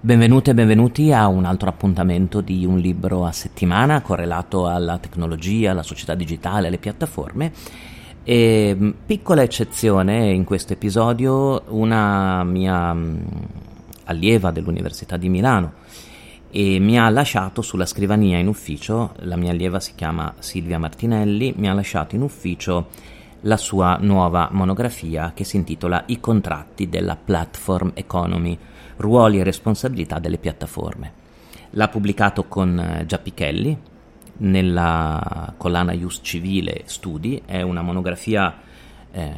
[0.00, 5.70] Benvenute e benvenuti a un altro appuntamento di un libro a settimana correlato alla tecnologia,
[5.70, 7.52] alla società digitale, alle piattaforme.
[8.24, 13.18] E, mm, piccola eccezione in questo episodio, una mia mm,
[14.06, 15.74] allieva dell'Università di Milano
[16.50, 21.54] e mi ha lasciato sulla scrivania in ufficio, la mia allieva si chiama Silvia Martinelli,
[21.56, 22.88] mi ha lasciato in ufficio
[23.42, 28.58] la sua nuova monografia che si intitola I contratti della platform economy
[28.96, 31.12] ruoli e responsabilità delle piattaforme.
[31.70, 33.78] L'ha pubblicato con eh, Giappichelli
[34.38, 38.58] nella collana Ius Civile Studi, è una monografia
[39.12, 39.32] eh,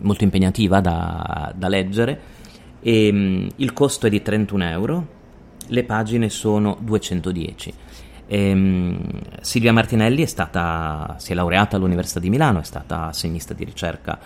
[0.00, 2.20] molto impegnativa da, da leggere
[2.80, 5.06] e mh, mm, il costo è di 31 euro,
[5.66, 7.74] le pagine sono 210.
[8.28, 9.00] E, um,
[9.40, 14.18] Silvia Martinelli è stata, si è laureata all'Università di Milano, è stata assegnista di ricerca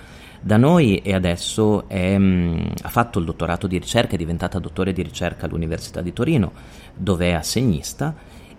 [0.45, 4.59] da noi e adesso è, mh, mm, ha fatto il dottorato di ricerca, è diventata
[4.59, 6.53] dottore di ricerca all'Università di Torino,
[6.95, 8.15] dove è assegnista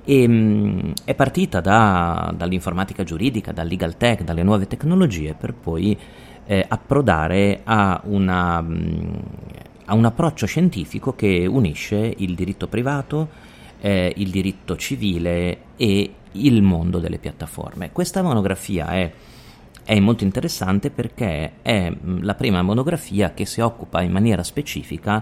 [0.06, 5.54] e mh, mm, è partita da, dall'informatica giuridica, dal legal tech, dalle nuove tecnologie per
[5.54, 5.98] poi
[6.46, 9.14] eh, approdare a, una, mh, mm,
[9.86, 13.52] a, un approccio scientifico che unisce il diritto privato,
[13.84, 17.92] eh, il diritto civile e il mondo delle piattaforme.
[17.92, 19.12] Questa monografia è
[19.86, 25.22] è molto interessante perché è mm, la prima monografia che si occupa in maniera specifica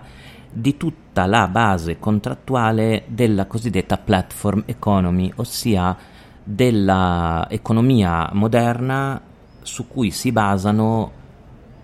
[0.51, 5.97] di tutta la base contrattuale della cosiddetta platform economy, ossia
[6.43, 9.19] dell'economia moderna
[9.63, 11.11] su cui si basano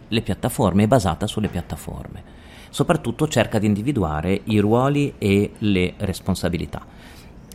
[0.07, 2.35] le piattaforme, è basata sulle piattaforme.
[2.69, 6.85] Soprattutto cerca di individuare i ruoli e le responsabilità.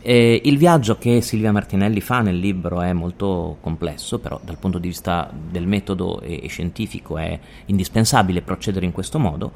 [0.05, 4.77] Eh, il viaggio che Silvia Martinelli fa nel libro è molto complesso, però dal punto
[4.77, 9.51] di vista del metodo e, e scientifico è indispensabile procedere in questo modo.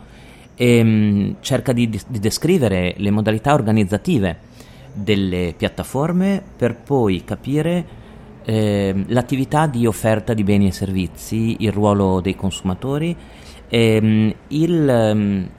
[0.55, 4.39] E, ehm, cerca di, di descrivere le modalità organizzative
[4.93, 7.85] delle piattaforme per poi capire
[8.45, 13.13] eh, l'attività di offerta di beni e servizi, il ruolo dei consumatori,
[13.67, 15.49] ehm, il, ehm,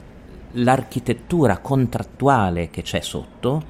[0.53, 3.63] l'architettura contrattuale che c'è sotto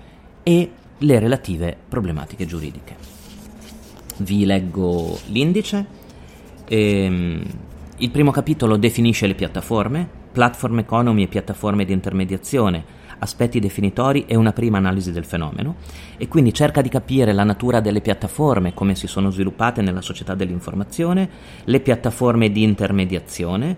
[0.44, 2.96] e le relative problematiche giuridiche.
[4.18, 5.86] Vi leggo l'indice.
[6.66, 7.44] Ehm,
[7.98, 14.36] il primo capitolo definisce le piattaforme, platform economy e piattaforme di intermediazione, aspetti definitori e
[14.36, 15.76] una prima analisi del fenomeno
[16.18, 20.36] e quindi cerca di capire la natura delle piattaforme, come si sono sviluppate nella società
[20.36, 21.30] dell'informazione,
[21.66, 23.78] le piattaforme di intermediazione,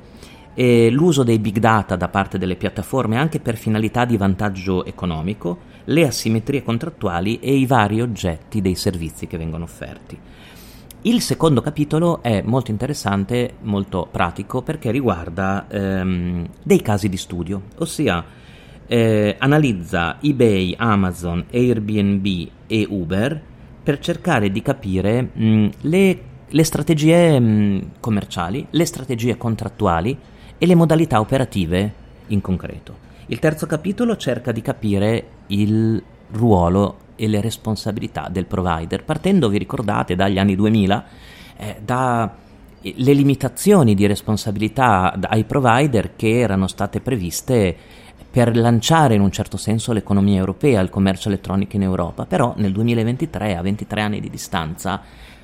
[0.54, 5.70] e l'uso dei big data da parte delle piattaforme anche per finalità di vantaggio economico,
[5.86, 10.20] le asimmetrie contrattuali e i vari oggetti dei servizi che vengono offerti.
[11.04, 17.64] Il secondo capitolo è molto interessante, molto pratico, perché riguarda ehm, dei casi di studio,
[17.78, 18.24] ossia
[18.86, 23.42] eh, analizza eBay, Amazon, Airbnb e Uber
[23.82, 30.16] per cercare di capire mh, le, le, strategie mh, commerciali, le strategie contrattuali
[30.64, 31.92] e le modalità operative
[32.28, 32.96] in concreto.
[33.26, 36.00] Il terzo capitolo cerca di capire il
[36.34, 41.06] ruolo e le responsabilità del provider, partendo, vi ricordate, dagli anni 2000,
[41.58, 42.30] eh, dalle
[42.94, 47.76] limitazioni di responsabilità ai provider che erano state previste
[48.30, 52.72] per lanciare in un certo senso l'economia europea, il commercio elettronico in Europa, però nel
[52.72, 55.02] 2023, a 23 anni di distanza,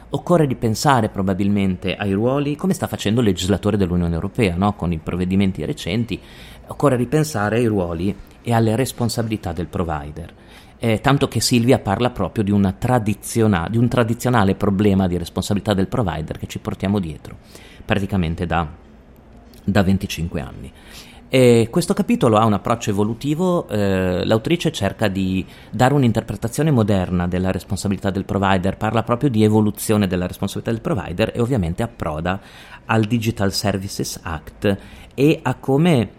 [0.10, 4.74] occorre ripensare probabilmente ai ruoli, come sta facendo il legislatore dell'Unione Europea, no?
[4.74, 6.20] con i provvedimenti recenti,
[6.68, 10.34] occorre ripensare ai ruoli e alle responsabilità del provider.
[10.80, 15.88] Eh, tanto che Silvia parla proprio di, tradiziona- di, un tradizionale problema di responsabilità del
[15.88, 17.38] provider che ci portiamo dietro
[17.84, 18.68] praticamente da,
[19.64, 20.72] da 25 anni.
[21.30, 27.52] E questo capitolo ha un approccio evolutivo, eh, l'autrice cerca di dare un'interpretazione moderna della
[27.52, 32.40] responsabilità del provider, parla proprio di evoluzione della responsabilità del provider e ovviamente approda
[32.86, 34.78] al Digital Services Act
[35.14, 36.10] e a come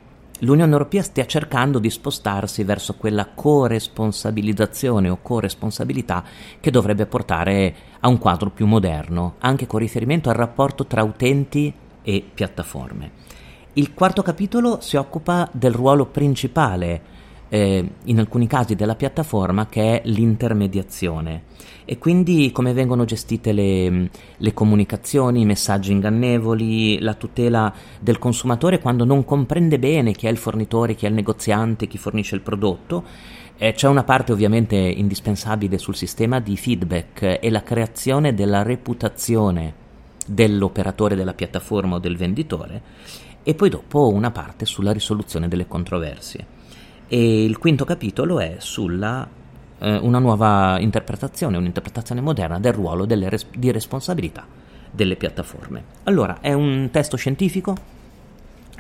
[0.41, 6.23] l'Unione Europea stia cercando di spostarsi verso quella corresponsabilizzazione o corresponsabilità
[6.61, 11.73] che dovrebbe portare a un quadro più moderno, anche con riferimento al rapporto tra utenti
[12.03, 13.29] e piattaforme.
[13.79, 17.01] Il quarto capitolo si occupa del ruolo principale
[17.49, 21.43] eh, in alcuni casi della piattaforma che è l'intermediazione
[21.85, 28.81] e quindi come vengono gestite le, le, comunicazioni, i messaggi ingannevoli, la tutela del consumatore
[28.81, 32.41] quando non comprende bene chi è il fornitore, chi è il negoziante, chi fornisce il
[32.41, 33.05] prodotto.
[33.59, 39.87] Eh, c'è una parte ovviamente indispensabile sul sistema di feedback e la creazione della reputazione
[40.27, 42.83] dell'operatore della piattaforma o del venditore
[43.43, 46.47] e poi dopo una parte sulla risoluzione delle controversie.
[47.09, 49.27] E il quinto capitolo è sulla
[49.79, 54.45] eh, una nuova interpretazione, un'interpretazione moderna del ruolo res- di responsabilità
[54.91, 55.85] delle piattaforme.
[56.05, 57.97] Allora, è un testo scientifico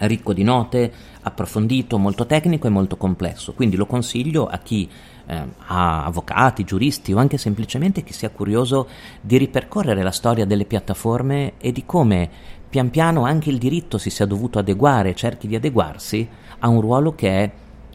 [0.06, 0.92] ricco di note,
[1.22, 4.88] approfondito, molto tecnico e molto complesso, quindi lo consiglio a chi
[5.26, 8.88] eh, ha avvocati, giuristi o anche semplicemente chi sia curioso
[9.20, 12.30] di ripercorrere la storia delle piattaforme e di come
[12.68, 16.28] pian piano anche il diritto si sia dovuto adeguare, cerchi di adeguarsi
[16.60, 17.50] a un ruolo che è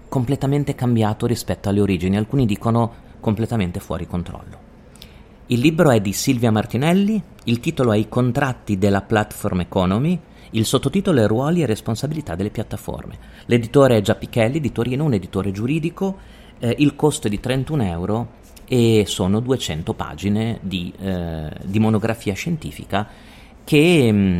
[0.10, 4.72] completamente cambiato rispetto alle origini, alcuni dicono completamente fuori controllo.
[5.48, 10.20] Il libro è di Silvia Martinelli, il titolo è I contratti della platform economy,
[10.52, 13.18] il sottotitolo è Ruoli e responsabilità delle piattaforme.
[13.48, 16.18] L'editore è Giappichelli di Torino, un editore giuridico,
[16.60, 18.28] eh, il costo è di 31 euro
[18.66, 23.08] e sono 200 pagine di, eh, di monografia scientifica
[23.64, 24.40] che mh, mm,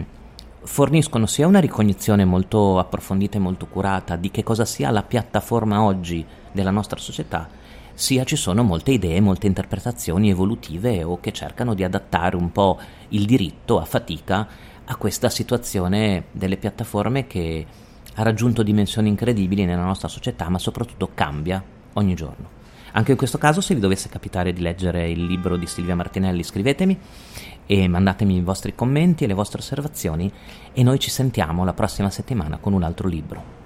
[0.64, 5.82] forniscono sia una ricognizione molto approfondita e molto curata di che cosa sia la piattaforma
[5.82, 7.50] oggi della nostra società,
[7.94, 12.80] sia ci sono molte idee, molte interpretazioni evolutive o che cercano di adattare un po'
[13.10, 14.48] il diritto a fatica
[14.86, 17.66] a questa situazione delle piattaforme che
[18.16, 21.64] ha raggiunto dimensioni incredibili nella nostra società, ma soprattutto cambia
[21.94, 22.62] ogni giorno.
[22.96, 26.44] Anche in questo caso, se vi dovesse capitare di leggere il libro di Silvia Martinelli,
[26.44, 26.98] scrivetemi
[27.66, 30.32] e mandatemi i vostri commenti e le vostre osservazioni
[30.74, 33.62] e noi ci sentiamo la prossima settimana con un altro libro.